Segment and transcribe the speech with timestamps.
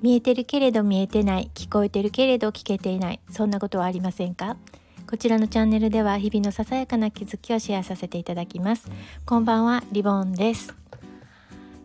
[0.00, 4.56] 見えてるけれど見えてない聞こえてるけれど聞けていないそんなことはありませんか？
[5.10, 8.88] こちらのチャンネルでは日々のささやかな気づきをシェアさせていただきます。
[9.24, 10.74] こんばんはリボンです。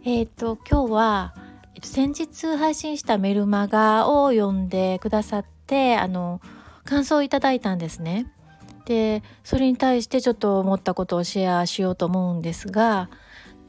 [0.04, 1.34] えっ、ー、と今日は、
[1.76, 6.42] えっと、先日配信したメルマガを読んでくださってあの
[6.84, 8.28] 感想をいただいたんですね。
[8.86, 13.10] でそれに対してちょっと思ったことをシェアしようと思うんですが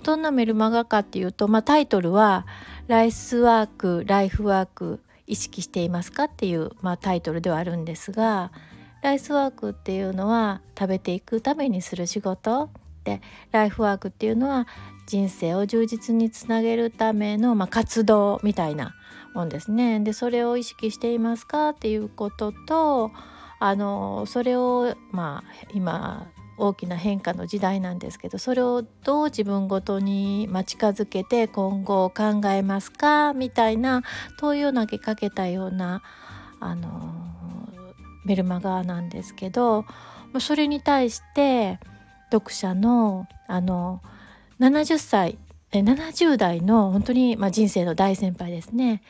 [0.04, 2.46] どんなメルマガかっていうと、まあ、タイトルは
[2.86, 8.52] 「ライスワークライフワーク意識していますか?」っていう、まあ、タイトルではあるんですが
[9.02, 12.68] ライスワークっていうのは食べていくためにする仕事
[13.04, 14.66] でライフワークっていうのは
[15.06, 18.94] 人生を充実につなげるための、まあ、活動みたいな
[19.34, 20.00] もんですね。
[20.00, 23.10] でそれを意識していますかっていうことと
[23.58, 33.32] あのそれをまあ今大きな変化の時代なんですけどそれをどう自分ごとに、近づけて今後考えますか？
[33.32, 34.02] みたいな
[34.38, 36.02] 問いを投げかけたような
[36.60, 36.88] あの
[38.24, 39.84] メルマガなんですけど
[40.38, 41.78] それに対して
[42.32, 44.00] 読者のあの
[44.60, 45.38] 70歳
[45.70, 49.02] 70代の本当に、まあ、人生の大先輩ですね、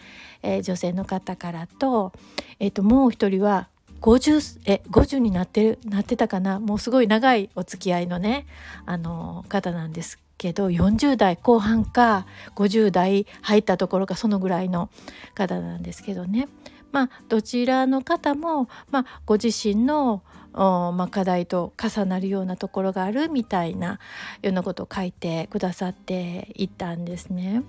[0.43, 2.13] えー、女性の方からと,、
[2.59, 3.69] えー、ともう一人は
[4.05, 6.61] 50え50になってるなってたかな？
[6.61, 8.47] もうすごい長いお付き合いのね
[8.85, 14.91] あの方なんですけど40代後半か50代入ったところかそのぐらいの
[15.35, 16.49] 方なんですけどね
[16.93, 23.99] まあどちらの方も、まあ、ご自身のまあ、課題と重なるようなところがあるみたいな
[24.41, 27.65] ようなことを書いてくださっていたんですね。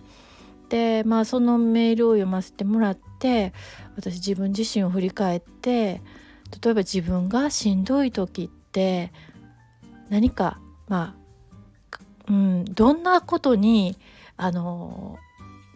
[0.69, 3.53] でまあそのメールを読ませてもらって
[3.95, 6.01] 私自分自身を振り返って
[6.63, 9.11] 例えば自分がしんどい時って
[10.09, 11.15] 何かま
[11.97, 13.97] あ、うん、どんなことに
[14.37, 15.17] あの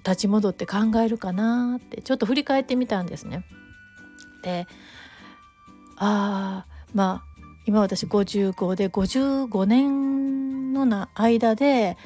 [0.06, 3.44] 立ち戻って考えるかなってちょっと振り返ってみたんですね。
[4.44, 4.68] で
[5.98, 11.98] ああまあ今私55で55年のな間で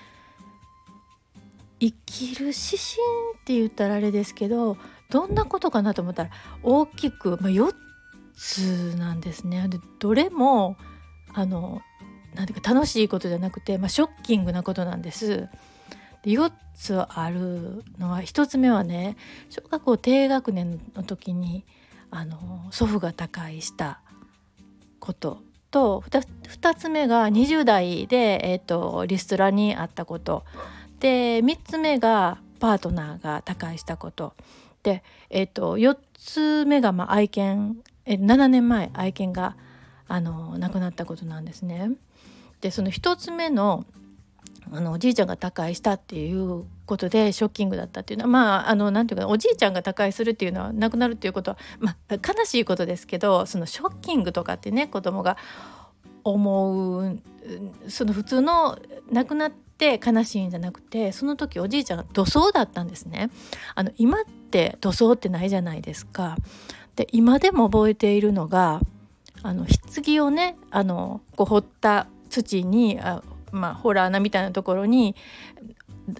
[1.79, 2.77] 生きる指針
[3.39, 4.77] って言ったらあれですけど
[5.09, 6.29] どんなことかなと思ったら
[6.63, 7.73] 大きく、まあ、4
[8.35, 9.67] つなんですね。
[9.67, 10.77] でどれも
[11.33, 11.81] あの
[12.35, 15.47] なんていうか楽しいことじゃなくて、まあ、ショッキングなことなんです。
[16.23, 19.17] で4つあるのは1つ目はね
[19.49, 21.65] 小学校低学年の時に
[22.09, 23.99] あの祖父が他界した
[24.99, 26.23] ことと 2,
[26.61, 30.43] 2つ目が20代で、えーと、リストラにあったこと
[30.99, 34.33] で3つ目がパートナーが他界したこと
[34.83, 39.55] で、えーと、4つ目がまあ愛犬え7年前愛犬が
[40.07, 41.91] あの亡くなったことなんですね。
[42.61, 43.85] でその1つ目の
[44.71, 55.37] あのおじいちゃんが他界したっていうことでショッキングだったっていうのはまああのなんていうかおじいちゃんが他界するっていうのは亡くなるっていうことは、まあ、悲しいことですけどそのショッキングとかってね子供が
[56.23, 57.19] 思う
[57.89, 58.79] その普通の
[59.11, 63.29] 亡くなって悲しいんじゃなくてその時おじいちゃんが土葬だったんですね。
[63.75, 66.37] あの今って土葬ってないじゃないですか。
[66.95, 68.81] で今でも覚えているのが
[69.41, 73.21] あの棺をねあのこう掘った土にあ
[73.53, 75.15] まあ、ホラー穴みたいなところに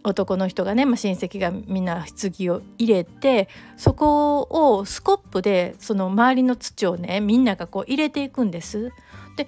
[0.03, 8.91] 男の人がね、まあ、親戚がみんな棺を入れてそこをスコップでその周りの土をねみんながこう入れていくんです。
[9.35, 9.47] で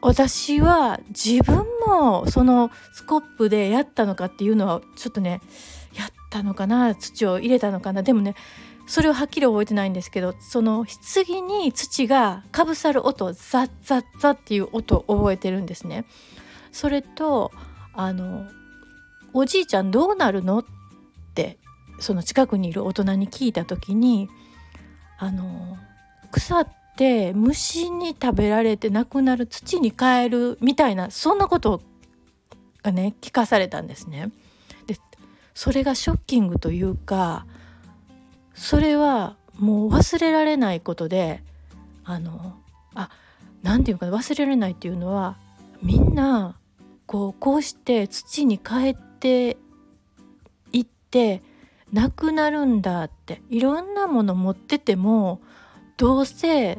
[0.00, 5.40] 私は自分もそのスコップでやったのかっていうのはちょっとね
[5.94, 8.36] やったのかな土を入れたのかなでもね
[8.86, 16.04] それをはっきり覚えてないんですけどその棺に土がかぶさる音ザッザッザッっていう音を覚えてるんですね。
[16.72, 17.50] それと
[17.94, 18.46] あの
[19.32, 20.64] 「おじいちゃんどうなるの?」っ
[21.34, 21.58] て
[21.98, 24.28] その近くにいる大人に聞いた時に
[25.18, 25.78] あの
[26.30, 31.82] 腐って虫に食べられて亡くなる土に変えるみたいなそんなこと
[32.82, 34.30] がね聞かされたんですね。
[34.86, 34.96] で
[35.54, 37.46] それがショッキングというか
[38.56, 41.42] それはもう忘れられないことで
[42.04, 42.56] あの
[42.94, 43.10] あ
[43.62, 45.36] 何て言うか忘れられないっていうのは
[45.82, 46.56] みんな
[47.06, 49.56] こうこうして土に変えて
[50.72, 51.42] いって
[51.92, 55.40] なくなるんだっていろんなもの持ってても
[55.96, 56.78] どうせ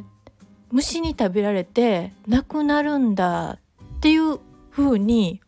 [0.72, 3.60] 虫に食べられてなくなるんだ
[3.98, 4.40] っていう
[4.70, 5.42] ふうに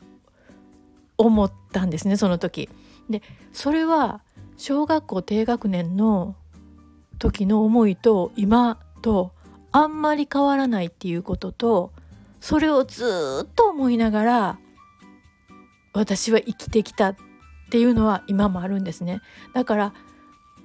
[1.17, 2.69] 思ったんですねその時。
[3.09, 3.21] で
[3.51, 4.21] それは
[4.59, 6.35] 小学校低学年の
[7.17, 9.31] 時の思いと今と
[9.71, 11.93] あんまり変わらないっていうことと
[12.41, 14.59] それをずっと思いながら
[15.93, 17.15] 私は生きてきたっ
[17.71, 19.21] ていうのは今もあるんですね
[19.53, 19.93] だから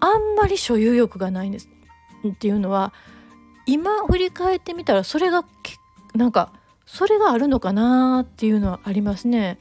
[0.01, 1.71] あんまり所有欲がないんです
[2.29, 2.93] っていうのは
[3.65, 5.45] 今振り返ってみたらそれが
[6.17, 6.53] なんか
[6.85, 9.59] それがあるのかなっていうのはありますね。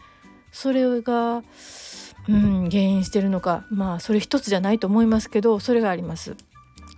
[0.52, 1.42] それが
[2.30, 6.36] うん原因してるのかまあそれ一つじゃないと思いますけどそれがあります。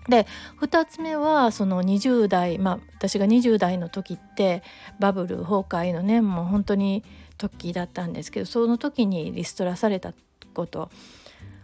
[0.07, 0.27] で
[0.62, 4.62] 2つ目はその20代まあ私が20代の時って
[5.00, 7.04] バブル崩壊のねもう本当に
[7.38, 10.13] 時だったんですけどその時にリストラされた
[10.54, 10.89] こと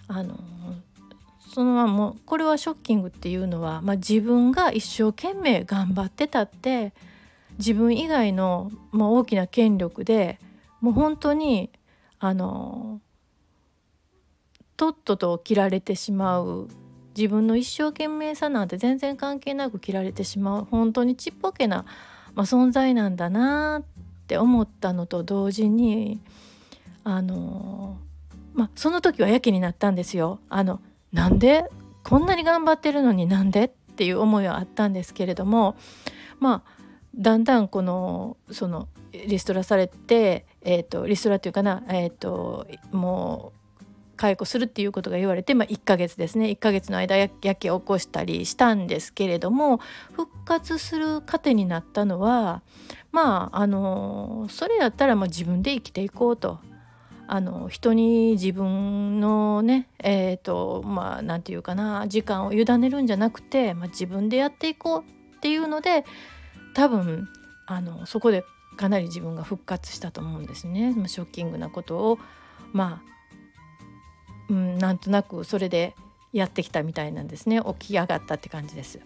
[0.08, 0.40] あの
[1.54, 6.94] そのままもこれはショッキングっていうのは、まあ、自分が一生懸命頑張ってたって
[7.58, 10.40] 自分以外の、まあ、大きな権力で
[10.80, 11.70] もう本当に
[12.20, 13.02] あの
[14.82, 16.68] とっとと切られてしまう
[17.16, 21.86] 自分の一生懸命さなんて全然関係なく切られてしまう本当にちっぽけな、
[22.34, 23.84] まあ、存在なんだなっ
[24.26, 26.20] て思ったのと同時に
[27.04, 28.00] あの
[28.56, 30.40] まあその時はやけになったんですよ。
[30.50, 30.82] あの
[31.14, 31.70] なんで
[32.04, 35.76] こんなに頑張ってるのになんでっていう思いはあったんですけれども
[36.40, 36.82] まあ
[37.14, 43.61] だんだんこのそのリストラされて、えーと、リストラっていうかな、えーと、もう
[44.22, 46.46] 解雇するっていうことが言われて、まあ、1ヶ月ですね。
[46.46, 49.80] 1ヶ月の間やけを起こしたりしたんですけれども
[50.14, 52.62] 復活する糧になったのは
[53.12, 56.60] まああのそれやったらまあ自分で生きていこうと。
[57.34, 65.04] あの人に自分のねえっ、ー、とまあ何て言うかな時間を委ねるんじゃなくて、まあ、自分でやっていこう
[65.38, 66.04] っていうので
[66.74, 67.30] 多分
[67.68, 68.44] あのそこで
[68.76, 70.94] かなり自分が復活したと思うんですね。
[70.94, 72.20] まあショッキングなことを。
[72.74, 73.12] まあ、
[74.52, 75.96] うん、なんとなくそれで
[76.34, 77.62] やってきたみたいなんですね。
[77.80, 79.00] 起き上がったって感じです。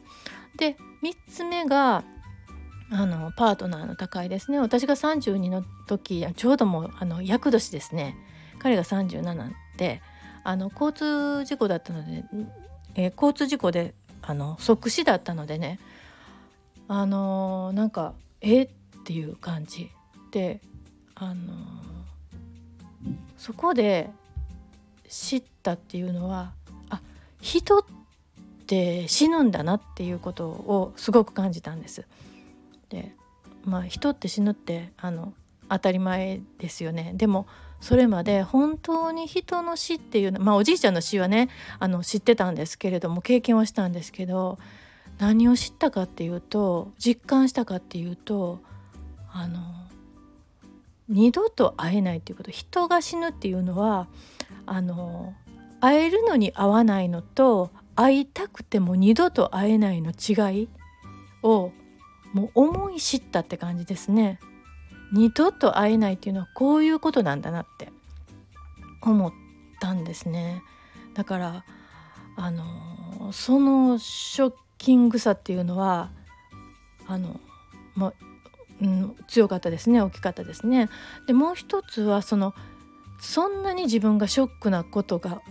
[0.58, 2.04] で3つ目が
[2.92, 4.60] あのパートナーの高いですね。
[4.60, 8.18] 私が32の時ちょうどもうあの厄年ですね。
[8.58, 10.02] 彼が37で
[10.44, 12.24] あの交通事故だったので、
[12.96, 13.94] えー、交通事故で
[14.24, 15.80] あの即死だったのでね
[16.88, 18.70] あのー、なんかえっ
[19.06, 19.92] ていう感じ
[20.32, 20.62] で
[21.14, 21.56] あのー、
[23.38, 24.10] そこで
[25.10, 26.54] 知ったっていうのは
[26.90, 27.02] あ
[27.42, 27.84] 人っ
[28.68, 32.06] て死ぬんだなっていうことをすごく感じたんです。
[32.90, 33.16] で
[33.64, 35.34] まあ人って死ぬってあの
[35.70, 37.48] 当たり前ですよねでも
[37.82, 41.50] それまで本当に人の死っていうのまあおじいちゃんの死はね
[41.80, 44.60] あの知ってたんですけれども経験はしたんですけど
[45.18, 48.60] 何を知ったかっていうと実感したかっていうと
[49.32, 49.60] あの
[51.08, 54.08] 二度と会えないっていうこと人が死ぬっていうのは
[54.66, 55.34] あの
[55.80, 60.70] 会えるのに会わないのと会いたくても二度と会えないの違い
[61.44, 61.72] を
[62.34, 64.40] もう思い知ったって感じですね。
[65.14, 67.92] 二度と会えないっていうのはこういうことなんだなって
[69.02, 69.34] 思っ
[69.80, 70.62] たんですね。
[71.14, 71.66] だから
[72.36, 76.12] あのそのショッキングさっていうのは
[77.08, 77.40] あの
[77.96, 78.14] ま
[78.82, 80.02] うん、強かったですね。
[80.02, 80.90] 大きかったですね。
[81.28, 82.54] でもう一つはその
[83.20, 85.42] そんなに自分がショックなことが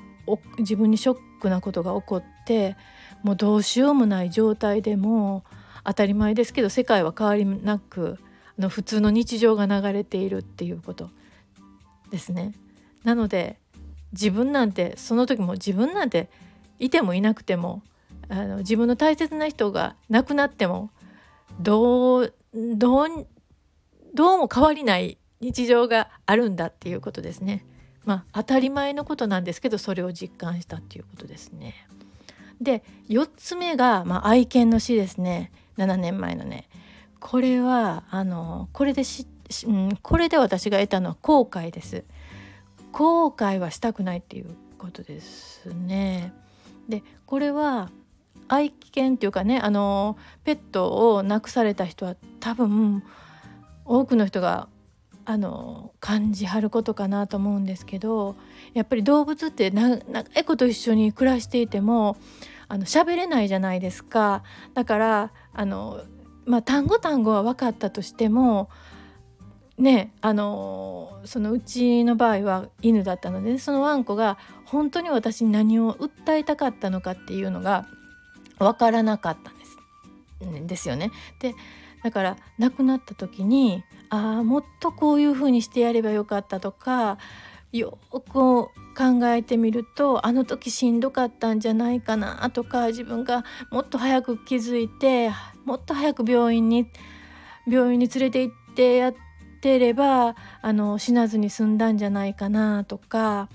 [0.59, 2.77] 自分にショックなことが起こって
[3.23, 5.45] もうどうしようもない状態でも
[5.85, 8.19] 当たり前ですけど世界は変わりなく
[8.59, 11.11] あの普通の日常が流れているっていうこと
[12.11, 12.53] ですね。
[13.03, 13.59] なので
[14.13, 16.31] 自分なんてその時も自分なんて
[16.79, 17.83] いてもいなくても
[18.29, 20.91] あの自分の大切な人が亡くなっても
[21.61, 23.27] どうどう
[24.15, 27.67] どうも変わりない日常があるんだっていうことですね。
[28.05, 31.75] まあ当たり前のことなんですけどそれを実感したっていうことですね。
[32.61, 35.53] で4つ目が、まあ、愛犬の死ですね。
[35.77, 36.69] 7年前のね
[37.21, 39.27] これはあのこれでし、
[39.67, 42.05] うん、これで私が得たのは後悔です
[42.93, 46.33] 後悔はしたくないっていうことですね
[46.89, 47.91] でこれは
[48.47, 53.03] 愛犬っていうかねあのペットを亡くされた人は多分
[53.85, 54.69] 多くの人が
[55.27, 58.37] あの感じはることかなと思うんですけど
[58.75, 59.97] やっぱり動物って長
[60.39, 62.17] いこと一緒に暮らしていても
[62.69, 64.43] あの喋れないじゃないですか
[64.75, 66.03] だからあの、
[66.45, 68.69] まあ、単語単語は分かったとしても
[69.79, 77.87] ねあのそのうちの場合は犬だったのでそのワンコが本当に私に何を訴えたかったのかっていうのが
[78.59, 79.75] 分からなかったんです
[80.67, 81.11] ですよね。
[81.41, 81.55] で
[82.05, 87.17] だから亡くなった時にああもっとこういうふうにしてやればよかったとか
[87.73, 88.71] よく考
[89.25, 95.31] えてみるとあの時しんどかったんじゃないかなとか自分がもっと早く気づいて
[95.65, 96.87] もっと早く病院に
[97.67, 99.15] 病院に連れて行ってやっ
[99.63, 103.49] てればあの死なずに済んだんじゃないかなとか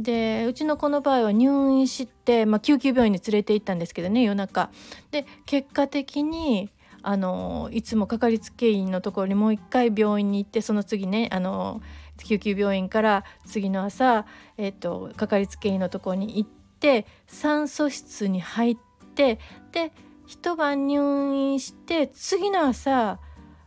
[0.00, 4.70] でうちの子の場合は入院して、まあ、救急病院に連れて行ったんですけどね夜中。
[5.12, 6.70] で結果的に
[7.06, 11.82] あのいつもかかりつけ医のところにもう一回病院に行ってその次ねあの
[12.24, 14.24] 救急病院から次の朝、
[14.56, 18.76] えーと、かかりつけ医のところに行って酸素室に入っ
[19.14, 19.38] て
[19.72, 19.92] で
[20.26, 23.18] 一晩入院して次の朝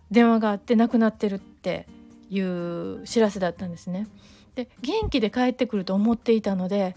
[0.10, 1.88] 電話があって亡くなってるって
[2.30, 4.08] いう知らせだったんですね。
[4.56, 6.96] で元気で帰ってくると思っていたので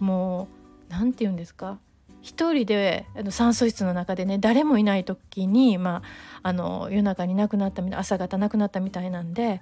[0.00, 0.48] も
[0.88, 1.78] う何て言うんですか？
[2.24, 6.02] 一人であの酸素室の中でね誰もいない時に、ま
[6.42, 9.60] あ、あの夜中に亡くなったみたい朝方亡くなったみたいなんで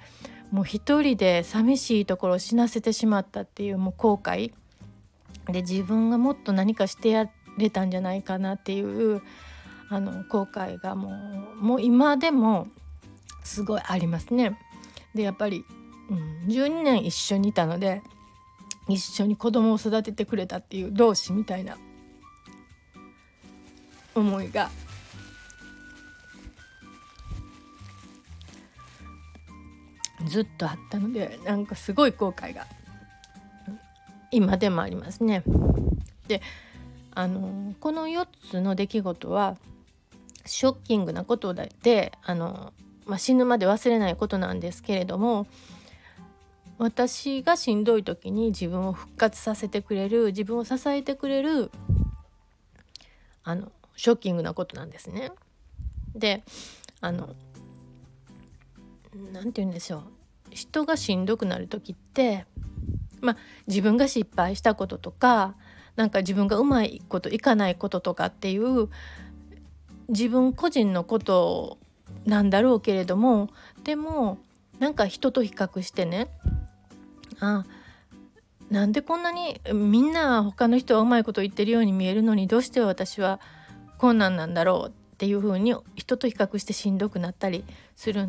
[0.53, 4.53] もう一人で寂しいところを死なせてしまったっていうもう後悔
[5.47, 7.29] で自分がもっと何かしてや
[7.59, 9.23] れたんじゃないかなっていう
[9.89, 11.11] あの後悔がも
[11.61, 12.69] うもう今でも
[13.43, 14.57] すごいありますね。
[15.15, 15.65] でやっぱり
[16.11, 18.03] うん、12年一緒にいたので
[18.89, 21.77] 一緒に子供を育ててくれたっていう同志みたいな
[24.15, 24.71] 思いが
[30.27, 32.67] ずっとあったのでなんかすごい後悔が
[34.31, 35.43] 今でもありますね。
[36.29, 36.41] で
[37.15, 39.57] あのこの4つの出来事は
[40.47, 42.73] ショッキングなことであの、
[43.05, 45.47] まあ、死ぬまで忘れないことなんですけれども
[46.79, 51.71] 私がしんどい時に自分を復活させてくれる自分を支えてくれる
[53.45, 53.71] あの
[54.03, 55.31] ショッキングなことなんですね。
[56.17, 56.43] で
[57.01, 57.37] あの
[59.33, 60.03] 何て言うんでしょう
[60.51, 62.45] 人がしんどくなる時って
[63.21, 63.37] まあ
[63.69, 65.55] 自分が失敗したこととか
[65.95, 68.89] なんか自分がうまいこといかないこととかっていう
[70.09, 71.79] 自分個人のこと
[72.27, 73.51] なんだろうけれども
[73.85, 74.39] でも
[74.81, 76.27] なんか人と比較してね
[77.39, 77.65] あ
[78.69, 83.39] なんでこんなにみんな他の人はうまいこと言ってるように見えるのにどうして私は
[84.03, 88.29] 困難なんだろうっていう風に人と比較してしんどくなったりする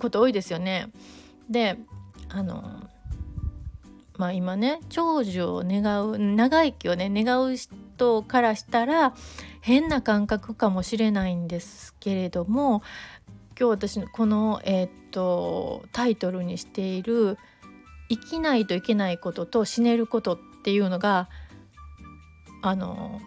[0.00, 0.90] こと多いですよね。
[1.48, 1.78] で
[2.28, 2.90] あの
[4.16, 9.14] まあ今ね長寿を願う長生きをね願う人からしたら
[9.60, 12.82] 変な感覚かもしれないんですけれども
[13.56, 17.38] 今日私のこの、えー、っとタイトルにしている
[18.10, 21.28] 「生きないといけないことと死ねることっていうのが
[22.60, 23.20] あの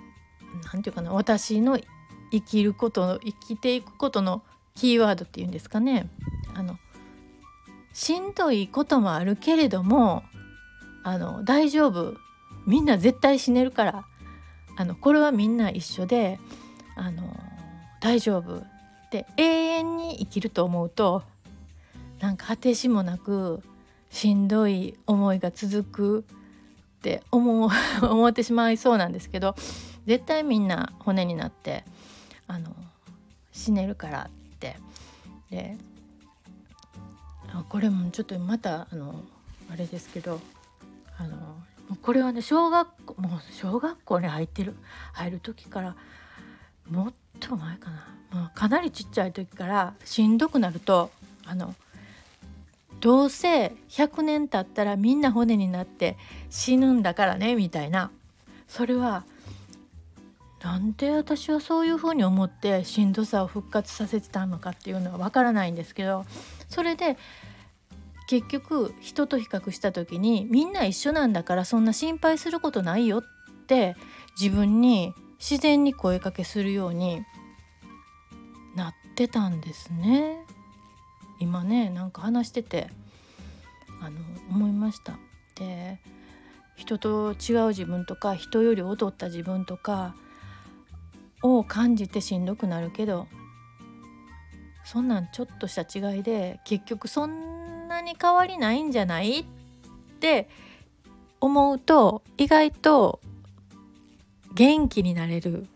[0.63, 1.79] 何て言うかな私の
[2.31, 4.43] 生きること生きていくことの
[4.75, 6.09] キーワードっていうんですかね。
[6.53, 6.77] あの
[7.93, 10.23] しんどいこともあるけれども
[11.03, 12.15] あの大丈夫。
[12.65, 14.05] みんな絶対死ねるから。
[14.79, 16.39] あのこれはみんな一緒で
[16.95, 17.23] あの
[17.99, 18.77] 大丈夫。
[19.07, 21.23] って永遠に生きると思うと
[22.19, 23.63] なんか果てしもなく
[24.09, 26.25] しんどい思いが続く
[26.99, 27.69] って思う
[28.05, 29.55] 思ってしまいそうなんですけど
[30.07, 31.83] 絶対みんな骨になって
[32.47, 32.73] あの
[33.51, 34.77] 死ねるからって。
[35.51, 35.77] で
[37.69, 39.23] これもちょっとまたあの
[39.71, 40.39] あれですけど
[41.17, 41.37] あの
[42.01, 44.75] これはね小学校もう小学校に入ってる
[45.13, 45.95] 入る時から
[46.89, 51.11] もっと前かな、まあ、かなりちっちゃい時からしんどくなると
[51.45, 51.73] あの
[52.99, 56.17] どうせ100年経ったらみんな骨になって
[56.49, 58.11] 死ぬんだからねみたいな。
[58.67, 59.23] それは
[60.61, 66.25] なんで私はそういうふうに思ってしんどさを復活させてたのかっていうのはわからないんですけど
[66.67, 67.17] それで
[68.27, 73.23] 結局人と比較した時にみんな一緒なんだからそんな心配することないよっ
[73.67, 73.95] て
[74.39, 77.23] 自分に自然に声かけするように
[78.75, 80.43] なってたんですね。
[81.39, 82.89] 今ねなんか話してて
[84.01, 85.13] あの思いました。
[85.55, 85.99] で
[86.75, 90.15] 人と違う自分とか人より劣った自分とか
[91.43, 93.27] を感じてしんどくなるけど
[94.83, 99.45] そんなんちょっとした違いで結局そんなに変わりないんじゃないっ
[100.19, 100.49] て
[101.39, 103.19] 思うと意外と
[104.53, 105.67] 元気になれる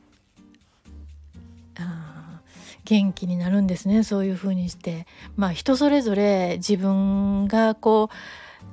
[2.91, 5.07] 元気になるんですねそういう風にして。
[5.37, 8.09] まあ人それぞれ自分がこ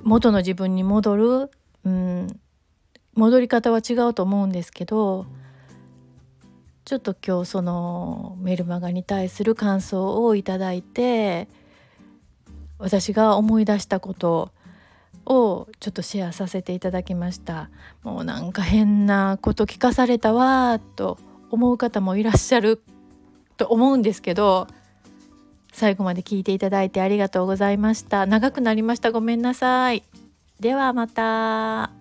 [0.03, 1.51] う元の自分に戻る、
[1.85, 2.27] うん、
[3.15, 5.25] 戻り方は違うと思うんですけど
[6.89, 11.47] ちょっと今日そのメルマガに対する感想をいただいて
[12.79, 14.51] 私が思い出したこと
[15.23, 17.69] をちょっとシェアさせていただきました。
[18.01, 21.19] もうなんか変なこと聞かされたわと
[21.51, 22.81] 思う方もいらっしゃる
[23.55, 24.65] と思うんですけど
[25.71, 28.25] 最後まで聞いていただいてありがとうございました。
[28.25, 29.11] 長くなりました。
[29.11, 30.01] ごめんなさい。
[30.59, 31.91] ではまた。